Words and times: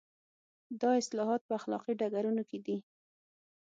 دا 0.81 0.89
اصلاحات 1.01 1.41
په 1.45 1.53
اخلاقي 1.59 1.93
ډګرونو 1.99 2.43
کې 2.49 2.57
دي. 2.65 2.77